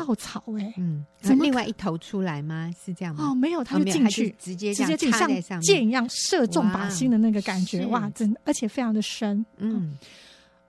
[0.00, 2.70] 稻草哎、欸，嗯，怎么另外一头出来吗？
[2.84, 3.28] 是这样吗？
[3.30, 9.44] 哦，没有，他就进去，哦、直接直接进，像箭一样射中靶心的那个感觉，哇，真而且非常的深。
[9.56, 9.98] 嗯，嗯，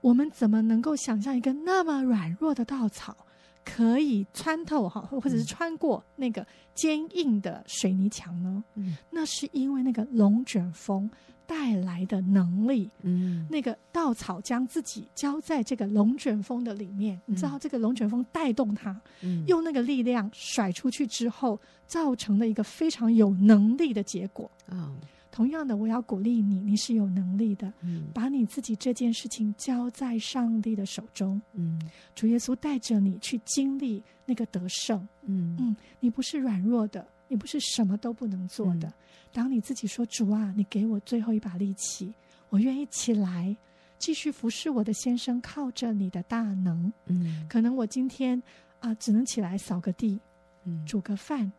[0.00, 3.16] 我们怎么能够想象一个那么软弱的稻草
[3.64, 8.64] 可以穿透哈，或者是穿过那个坚硬的水泥墙呢？
[8.74, 11.10] 嗯，那是因为那个龙卷风。
[11.48, 24.50] 带来的能力，嗯，那个稻草将自己浇在这个龙卷风的里面，嗯、你知道这个龙卷风带动它，嗯，用那个力量甩出去之后，造成了一个非常有能力的结果。
[24.68, 24.94] 哦，
[25.30, 31.80] 同样的，我要鼓励你，你是有能力的，嗯，把你自己这件事情交在上帝的手中，嗯，
[32.14, 35.56] 主耶稣带着你去经历那个得胜，嗯。
[35.58, 38.88] 嗯，你不是软弱的，你不是什么都不能做的。
[38.88, 38.92] 嗯
[39.30, 42.12] 当你自己说：“主啊，你给我最后一把力气，
[42.48, 43.54] 我愿意起来
[43.98, 48.38] 继续服侍我的先生，靠着你的大能。”嗯，可能我今天
[48.80, 50.18] 啊、呃，只能起来扫个地，
[50.64, 51.52] 嗯，煮个饭，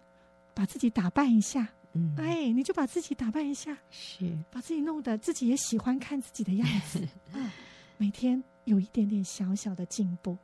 [0.55, 1.69] 把自己打扮一下。
[1.93, 7.53] 嗯，哎，你就把自己打扮一下，是把自己弄得自己也喜欢看自己的样子 啊。
[7.97, 10.35] 每天有一点点小小的进步，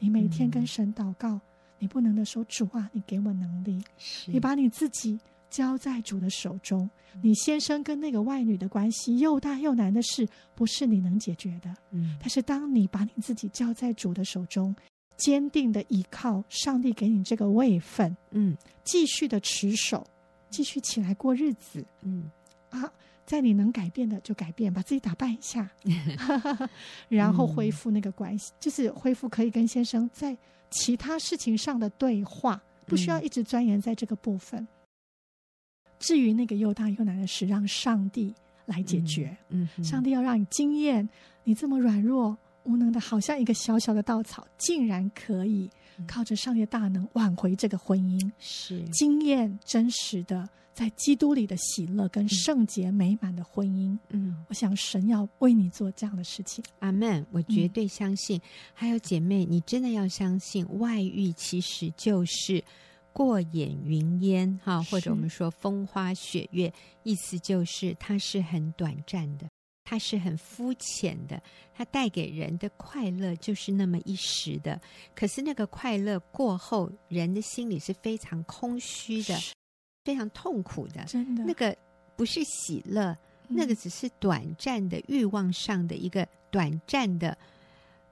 [0.00, 1.40] 你每天跟神祷告，嗯、
[1.84, 3.78] 你不能的说：“主啊，你给我能力。”
[4.26, 5.20] 你把你自己。
[5.50, 6.90] 交在主的手中，
[7.22, 11.72] 你先生跟那个外女的关系又大又难的事，不是你能解决的。
[11.92, 14.74] 嗯，但是当你把你自己交在主的手中，
[15.16, 20.04] 坚定的依靠上帝给你这个位分，嗯，继续的持守，
[20.50, 22.28] 继续起来过日子，嗯
[22.70, 22.92] 啊，
[23.26, 25.70] 在你能改变的就改变，把自己打扮一下，
[27.08, 30.36] 然后恢复那个关系，嗯，就是恢复可以跟先生在
[30.70, 34.66] 其他事情上的对话，不需要一直钻研在这个部分。
[35.98, 38.34] 至于那个又大又难的事，让上帝
[38.66, 39.34] 来解决。
[39.48, 41.08] 嗯，嗯，上帝要让你经验，
[41.44, 45.70] 你这么软弱无能的，好像一个小小的稻草，竟然可以
[46.06, 48.30] 靠着上帝的大能挽回这个婚姻。
[48.38, 53.96] 是经验真实的在基督里的喜乐跟圣洁美满的婚姻。
[54.10, 56.62] 嗯，我想神要为你做这样的事情。
[56.80, 58.36] 阿门，我绝对相信。
[58.38, 58.42] 嗯，
[58.74, 62.62] 还有姐妹，你真的要相信，外遇其实就是。
[63.16, 66.72] 过眼云烟，哈，或者我们说风花雪月，
[67.04, 69.48] 意思就是它是很短暂的，
[69.84, 71.40] 它是很肤浅的，
[71.72, 74.80] 它带给人的快乐就是那么一时的。
[75.14, 79.38] 可是那个快乐过后，人的心里是非常空虚的，
[80.04, 81.02] 非常痛苦的。
[81.04, 81.76] 真的，那个
[82.16, 83.16] 不是喜乐，
[83.48, 87.36] 那个只是短暂的欲望上的一个短暂的。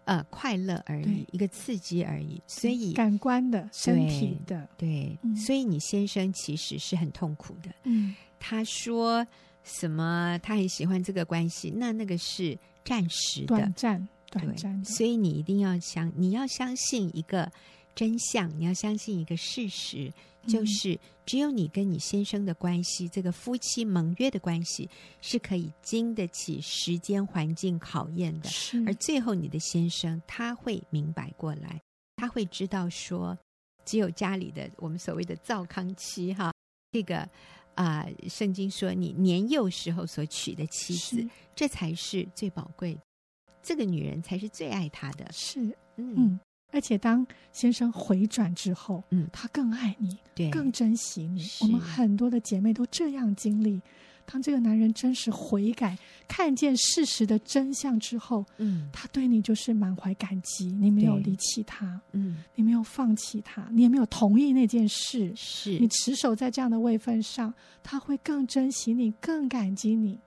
[0.05, 7.71] 呃，快乐而已，一个刺激而已，所以感官的、身体的，对，嗯、所以你先生其实是很痛苦的。
[7.85, 9.25] 嗯，他说
[9.63, 10.37] 什么？
[10.43, 14.85] 他很喜欢这个关系，那那个是暂时的、短暂、短暂。
[14.85, 17.49] 所以你一定要相，你要相信一个
[17.95, 20.13] 真相，你要相信一个事实。
[20.45, 24.91] 就是只有你跟你先生的关系，这个夫妻盟约的关系
[25.21, 28.51] 是可以经得起时间环境考验的。
[28.51, 31.81] 是，而最后你的先生他会明白过来，
[32.17, 33.39] 他会知道说，
[33.85, 36.53] 只有家里的我们所谓的糟糠妻哈，
[36.91, 37.19] 这个
[37.77, 41.25] 啊、呃，圣经说你年幼时候所娶的妻子，
[41.55, 43.01] 这才是最宝贵的，
[43.63, 45.31] 这个女人才是最爱他的。
[45.31, 45.61] 是，
[45.95, 46.17] 嗯。
[46.17, 46.41] 嗯
[46.73, 51.47] 而且当先生回转之后，嗯，他更爱你，对，更珍惜你。
[51.61, 53.81] 我们很多的姐妹都这样经历，
[54.25, 60.67] 当这个男人真实悔改，看见事实的真相之后，嗯，他对你就是满怀感激。
[60.67, 67.53] 你没有离弃他，嗯，你没有放弃他，你也没有同意那件事，是你持守在这样的位分上，
[67.83, 70.19] 他会更珍惜你，更感激你。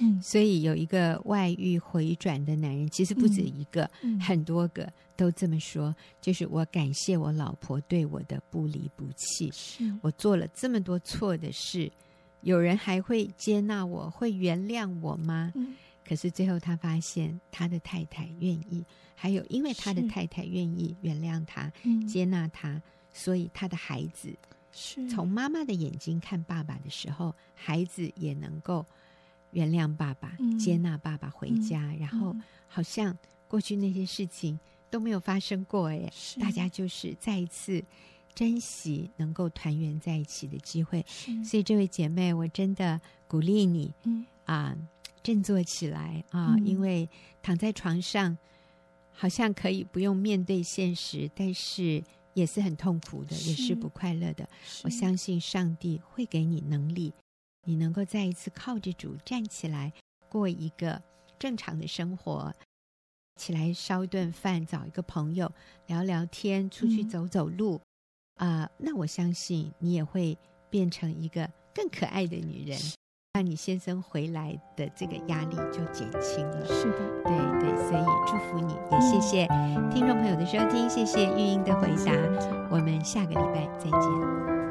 [0.00, 5.94] 嗯，所以有一个外遇回转的男人，其实不止一个，嗯、很多个都这么说。
[6.20, 11.90] 就是我感谢我老婆对我的不离不弃，是我做了这么多错的事，
[12.42, 15.52] 有人还会接纳我，会原谅我吗？
[15.54, 15.74] 嗯、
[16.06, 18.84] 可是最后他发现他的太太愿意，
[19.14, 22.80] 还有因为他的太太愿意原谅他、嗯、接纳他，
[23.12, 24.34] 所以他的孩子
[24.72, 28.84] 是从妈妈的眼睛看爸爸的时候，孩子也能够。
[29.54, 32.34] 原谅爸爸，嗯、接纳爸爸回家，嗯、然后
[32.66, 33.14] 好像
[33.46, 34.58] 过去那些事情
[34.92, 37.82] 都没有发生过，哎，大家就是再一次
[38.34, 41.02] 珍惜能够团圆在一起的机会。
[41.42, 44.76] 所以，这位姐妹，我真的鼓励你，嗯啊，
[45.22, 47.08] 振作起来啊，嗯、因为
[47.42, 48.36] 躺在床上
[49.10, 54.46] 好像可以不用面对现实，但是也是很痛苦的，也是不快乐的。
[54.84, 57.14] 我相信上帝会给你能力。
[57.64, 59.90] 你能够再一次靠着主站起来，
[60.28, 61.00] 过一个
[61.38, 62.52] 正常的生活，
[63.36, 65.50] 起来烧一顿饭，找一个朋友
[65.86, 67.80] 聊聊天，出去走走路，
[68.36, 70.36] 啊、嗯呃，那我相信你也会
[70.70, 72.78] 变成一个更可爱的女人，
[73.32, 76.66] 让你先生回来的这个压力就减轻了。
[76.66, 79.46] 是的，对对，所以祝福你，也谢谢
[79.90, 82.12] 听众朋友的收听，谢谢玉英的回答，
[82.70, 84.61] 我们下个礼拜再见。